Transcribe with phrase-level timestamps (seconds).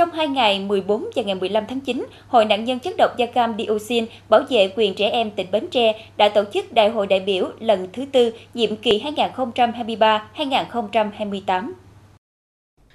[0.00, 3.26] Trong hai ngày 14 và ngày 15 tháng 9, Hội nạn nhân chất độc da
[3.26, 7.06] cam dioxin bảo vệ quyền trẻ em tỉnh Bến Tre đã tổ chức Đại hội
[7.06, 9.02] đại biểu lần thứ tư nhiệm kỳ
[10.36, 11.72] 2023-2028.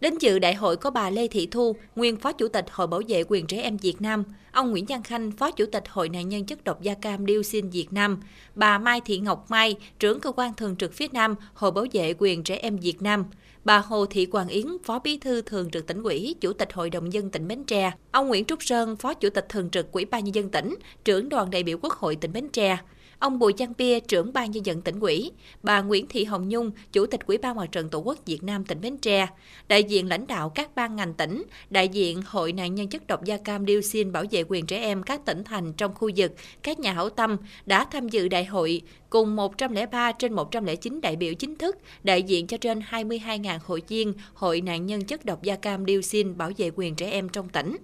[0.00, 3.00] Đến dự đại hội có bà Lê Thị Thu, nguyên Phó Chủ tịch Hội Bảo
[3.08, 6.28] vệ quyền trẻ em Việt Nam, ông Nguyễn Giang Khanh, Phó Chủ tịch Hội nạn
[6.28, 8.20] nhân chất độc da cam dioxin Việt Nam,
[8.54, 12.14] bà Mai Thị Ngọc Mai, trưởng cơ quan thường trực phía Nam, Hội Bảo vệ
[12.18, 13.24] quyền trẻ em Việt Nam,
[13.64, 16.90] bà Hồ Thị Quang Yến, Phó Bí thư Thường trực tỉnh ủy, Chủ tịch Hội
[16.90, 20.04] đồng dân tỉnh Bến Tre, ông Nguyễn Trúc Sơn, Phó Chủ tịch Thường trực Ủy
[20.04, 22.78] ban nhân dân tỉnh, trưởng đoàn đại biểu Quốc hội tỉnh Bến Tre,
[23.18, 26.70] ông Bùi Văn Bia, trưởng ban nhân dân tỉnh ủy, bà Nguyễn Thị Hồng Nhung,
[26.92, 29.26] chủ tịch Ủy ban Mặt trận Tổ quốc Việt Nam tỉnh Bến Tre,
[29.68, 33.24] đại diện lãnh đạo các ban ngành tỉnh, đại diện Hội nạn nhân chất độc
[33.24, 36.78] da cam dioxin bảo vệ quyền trẻ em các tỉnh thành trong khu vực, các
[36.78, 41.56] nhà hảo tâm đã tham dự đại hội cùng 103 trên 109 đại biểu chính
[41.56, 45.86] thức, đại diện cho trên 22.000 hội viên Hội nạn nhân chất độc da cam
[45.86, 47.76] dioxin bảo vệ quyền trẻ em trong tỉnh.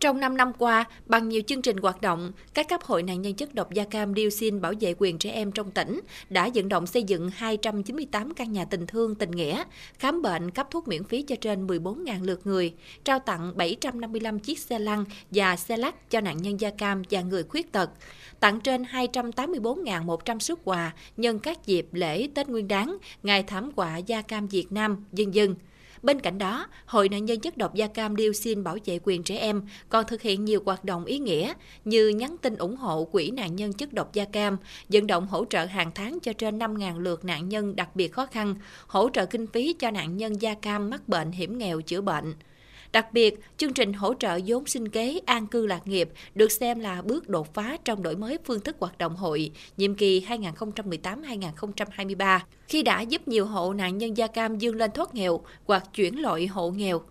[0.00, 3.34] Trong 5 năm qua, bằng nhiều chương trình hoạt động, các cấp hội nạn nhân
[3.34, 6.86] chất độc da cam dioxin bảo vệ quyền trẻ em trong tỉnh đã vận động
[6.86, 9.64] xây dựng 298 căn nhà tình thương tình nghĩa,
[9.98, 14.58] khám bệnh, cấp thuốc miễn phí cho trên 14.000 lượt người, trao tặng 755 chiếc
[14.58, 17.90] xe lăn và xe lắc cho nạn nhân da cam và người khuyết tật,
[18.40, 23.96] tặng trên 284.100 xuất quà nhân các dịp lễ Tết Nguyên đán, Ngày thảm họa
[23.96, 25.54] da cam Việt Nam, dân dân.
[26.02, 29.36] Bên cạnh đó, Hội nạn nhân chất độc da cam dioxin bảo vệ quyền trẻ
[29.36, 31.52] em còn thực hiện nhiều hoạt động ý nghĩa
[31.84, 34.56] như nhắn tin ủng hộ quỹ nạn nhân chất độc da cam,
[34.88, 38.26] vận động hỗ trợ hàng tháng cho trên 5.000 lượt nạn nhân đặc biệt khó
[38.26, 38.54] khăn,
[38.86, 42.34] hỗ trợ kinh phí cho nạn nhân da cam mắc bệnh hiểm nghèo chữa bệnh.
[42.92, 46.80] Đặc biệt, chương trình hỗ trợ vốn sinh kế an cư lạc nghiệp được xem
[46.80, 52.40] là bước đột phá trong đổi mới phương thức hoạt động hội nhiệm kỳ 2018-2023,
[52.68, 56.22] khi đã giúp nhiều hộ nạn nhân da cam dương lên thoát nghèo hoặc chuyển
[56.22, 57.02] loại hộ nghèo.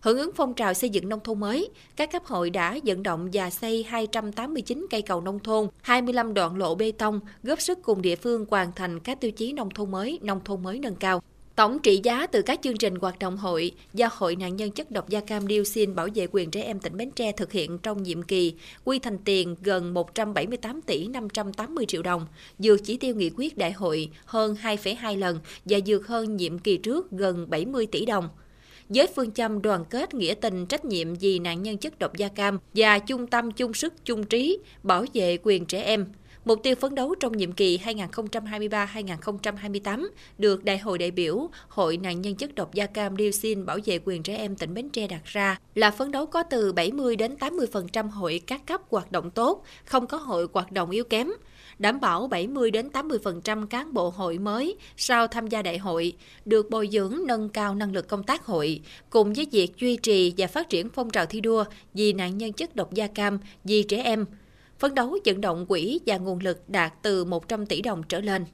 [0.00, 3.28] Hưởng ứng phong trào xây dựng nông thôn mới, các cấp hội đã vận động
[3.32, 8.02] và xây 289 cây cầu nông thôn, 25 đoạn lộ bê tông, góp sức cùng
[8.02, 11.22] địa phương hoàn thành các tiêu chí nông thôn mới, nông thôn mới nâng cao.
[11.58, 14.90] Tổng trị giá từ các chương trình hoạt động hội do Hội nạn nhân chất
[14.90, 18.02] độc da cam dioxin bảo vệ quyền trẻ em tỉnh Bến Tre thực hiện trong
[18.02, 18.54] nhiệm kỳ
[18.84, 22.26] quy thành tiền gần 178 tỷ 580 triệu đồng,
[22.58, 26.76] vượt chỉ tiêu nghị quyết đại hội hơn 2,2 lần và vượt hơn nhiệm kỳ
[26.76, 28.28] trước gần 70 tỷ đồng.
[28.88, 32.28] Với phương châm đoàn kết nghĩa tình trách nhiệm vì nạn nhân chất độc da
[32.28, 36.06] cam và chung tâm chung sức chung trí bảo vệ quyền trẻ em
[36.44, 42.20] Mục tiêu phấn đấu trong nhiệm kỳ 2023-2028 được Đại hội đại biểu Hội nạn
[42.20, 45.24] nhân chất độc da cam dioxin bảo vệ quyền trẻ em tỉnh Bến Tre đặt
[45.24, 49.64] ra là phấn đấu có từ 70 đến 80% hội các cấp hoạt động tốt,
[49.84, 51.30] không có hội hoạt động yếu kém,
[51.78, 56.12] đảm bảo 70 đến 80% cán bộ hội mới sau tham gia đại hội
[56.44, 60.34] được bồi dưỡng nâng cao năng lực công tác hội, cùng với việc duy trì
[60.36, 63.82] và phát triển phong trào thi đua vì nạn nhân chất độc da cam, vì
[63.82, 64.24] trẻ em,
[64.78, 68.44] phấn đấu vận động quỹ và nguồn lực đạt từ 100 tỷ đồng trở lên.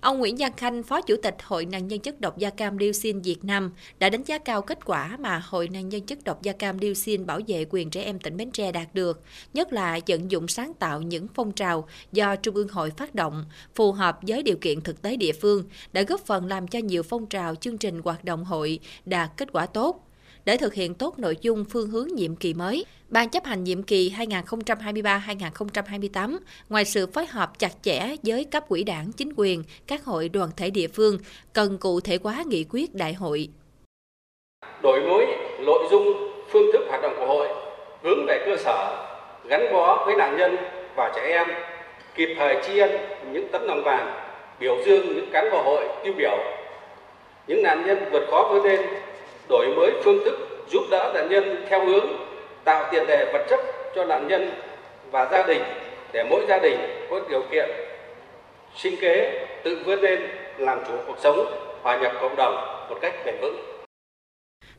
[0.00, 3.20] Ông Nguyễn Giang Khanh, Phó Chủ tịch Hội nạn nhân chất độc da cam dioxin
[3.20, 6.52] Việt Nam đã đánh giá cao kết quả mà Hội nạn nhân chất độc da
[6.52, 9.22] cam dioxin bảo vệ quyền trẻ em tỉnh Bến Tre đạt được,
[9.54, 13.44] nhất là vận dụng sáng tạo những phong trào do Trung ương hội phát động,
[13.74, 17.02] phù hợp với điều kiện thực tế địa phương, đã góp phần làm cho nhiều
[17.02, 20.05] phong trào chương trình hoạt động hội đạt kết quả tốt,
[20.46, 23.82] để thực hiện tốt nội dung phương hướng nhiệm kỳ mới, Ban chấp hành nhiệm
[23.82, 30.04] kỳ 2023-2028, ngoài sự phối hợp chặt chẽ với cấp quỹ đảng, chính quyền, các
[30.04, 31.18] hội đoàn thể địa phương,
[31.52, 33.48] cần cụ thể hóa nghị quyết đại hội.
[34.82, 35.26] Đổi mới
[35.66, 36.04] nội dung
[36.52, 37.48] phương thức hoạt động của hội
[38.02, 39.06] hướng về cơ sở,
[39.48, 40.56] gắn bó với nạn nhân
[40.96, 41.46] và trẻ em,
[42.14, 42.90] kịp thời tri ân
[43.32, 44.14] những tấm lòng vàng,
[44.60, 46.38] biểu dương những cán bộ hội tiêu biểu,
[47.46, 48.80] những nạn nhân vượt khó vươn lên
[49.48, 50.34] đổi mới phương thức
[50.68, 52.06] giúp đỡ nạn nhân theo hướng
[52.64, 53.60] tạo tiền đề vật chất
[53.94, 54.50] cho nạn nhân
[55.10, 55.62] và gia đình
[56.12, 56.76] để mỗi gia đình
[57.10, 57.70] có điều kiện
[58.76, 61.46] sinh kế, tự vươn lên, làm chủ cuộc sống,
[61.82, 63.75] hòa nhập cộng đồng một cách bền vững.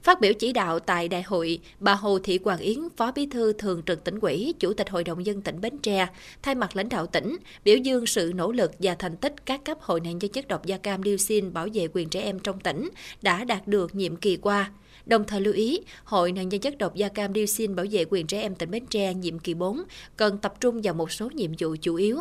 [0.08, 3.54] Phát biểu chỉ đạo tại đại hội, bà Hồ Thị Hoàng Yến, Phó Bí thư
[3.54, 6.08] Thường trực tỉnh ủy, Chủ tịch Hội đồng dân tỉnh Bến Tre,
[6.42, 9.78] thay mặt lãnh đạo tỉnh, biểu dương sự nỗ lực và thành tích các cấp
[9.82, 12.90] hội nạn nhân chất độc da cam dioxin bảo vệ quyền trẻ em trong tỉnh
[13.22, 14.72] đã đạt được nhiệm kỳ qua.
[15.06, 18.28] Đồng thời lưu ý, Hội nạn nhân chất độc da cam dioxin bảo vệ quyền
[18.28, 19.84] trẻ em tỉnh Bến Tre nhiệm kỳ 4
[20.18, 22.18] cần tập trung vào một số nhiệm vụ chủ yếu.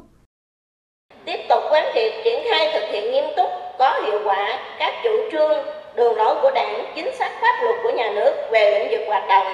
[1.25, 5.11] Tiếp tục quán triệt triển khai thực hiện nghiêm túc, có hiệu quả các chủ
[5.33, 9.09] trương, đường lối của Đảng, chính sách pháp luật của nhà nước về lĩnh vực
[9.09, 9.47] hoạt động,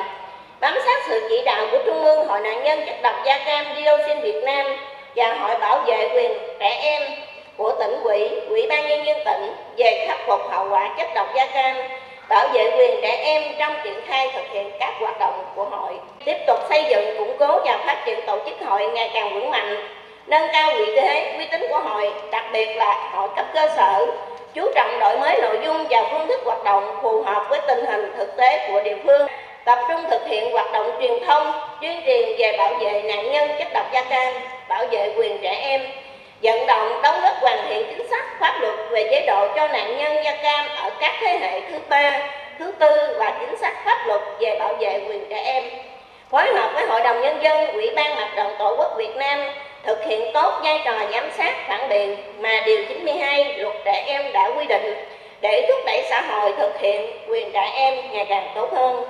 [0.61, 3.67] bám sát sự chỉ đạo của Trung ương Hội nạn nhân chất độc da cam
[3.77, 4.67] dioxin Việt Nam
[5.17, 7.03] và Hội bảo vệ quyền trẻ em
[7.57, 11.27] của tỉnh ủy, ủy ban nhân dân tỉnh về khắc phục hậu quả chất độc
[11.35, 11.77] da cam
[12.29, 15.93] bảo vệ quyền trẻ em trong triển khai thực hiện các hoạt động của hội.
[16.25, 19.51] Tiếp tục xây dựng, củng cố và phát triển tổ chức hội ngày càng vững
[19.51, 19.89] mạnh,
[20.27, 24.07] nâng cao vị thế, uy tín của hội, đặc biệt là hội cấp cơ sở,
[24.55, 27.87] chú trọng đổi mới nội dung và phương thức hoạt động phù hợp với tình
[27.87, 29.27] hình thực tế của địa phương,
[29.65, 33.51] tập trung thực hiện hoạt động truyền thông, tuyên truyền về bảo vệ nạn nhân
[33.59, 34.35] chất độc da cam,
[34.69, 35.81] bảo vệ quyền trẻ em,
[36.43, 39.99] vận động đóng góp hoàn thiện chính sách pháp luật về chế độ cho nạn
[39.99, 42.21] nhân da cam ở các thế hệ thứ ba,
[42.59, 45.65] thứ tư và chính sách pháp luật về bảo vệ quyền trẻ em.
[46.31, 49.39] Phối hợp với Hội đồng Nhân dân, Ủy ban Mặt trận Tổ quốc Việt Nam
[49.85, 54.33] thực hiện tốt vai trò giám sát phản biện mà Điều 92 Luật Trẻ Em
[54.33, 54.95] đã quy định
[55.41, 59.05] để thúc đẩy xã hội thực hiện quyền trẻ em ngày càng tốt hơn.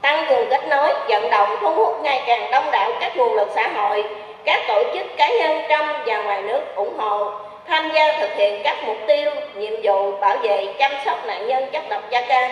[0.00, 3.48] Tăng cường kết nối, vận động, thu hút ngày càng đông đảo các nguồn lực
[3.54, 4.04] xã hội,
[4.44, 7.30] các tổ chức cá nhân trong và ngoài nước ủng hộ,
[7.68, 11.66] tham gia thực hiện các mục tiêu, nhiệm vụ bảo vệ, chăm sóc nạn nhân
[11.72, 12.50] chất độc da cam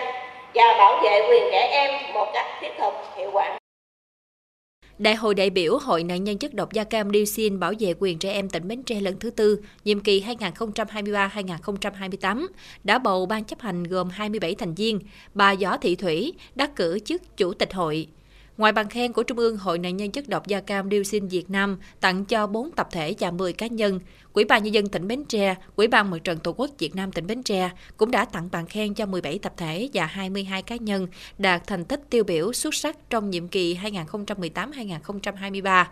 [0.53, 3.62] và bảo vệ quyền trẻ em một cách thiết thực, hiệu quả.
[5.03, 8.19] Đại hội đại biểu Hội nạn nhân chất độc da cam dioxin bảo vệ quyền
[8.19, 12.47] trẻ em tỉnh Bến Tre lần thứ tư, nhiệm kỳ 2023-2028
[12.83, 14.99] đã bầu ban chấp hành gồm 27 thành viên.
[15.33, 18.07] Bà Võ Thị Thủy đắc cử chức chủ tịch hội.
[18.57, 21.49] Ngoài bằng khen của Trung ương Hội nạn nhân chất độc da cam dioxin Việt
[21.49, 23.99] Nam tặng cho 4 tập thể và 10 cá nhân,
[24.33, 27.11] Quỹ ban nhân dân tỉnh Bến Tre, Quỹ ban Mặt trận Tổ quốc Việt Nam
[27.11, 30.75] tỉnh Bến Tre cũng đã tặng bằng khen cho 17 tập thể và 22 cá
[30.75, 31.07] nhân
[31.37, 35.85] đạt thành tích tiêu biểu xuất sắc trong nhiệm kỳ 2018-2023.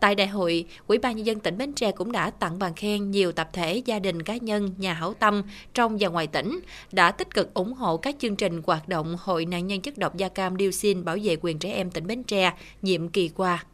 [0.00, 3.10] Tại đại hội, Ủy ban nhân dân tỉnh Bến Tre cũng đã tặng bằng khen
[3.10, 5.42] nhiều tập thể, gia đình cá nhân, nhà hảo tâm
[5.74, 6.60] trong và ngoài tỉnh
[6.92, 10.16] đã tích cực ủng hộ các chương trình hoạt động Hội nạn nhân chất độc
[10.16, 12.52] da cam dioxin bảo vệ quyền trẻ em tỉnh Bến Tre
[12.82, 13.64] nhiệm kỳ qua.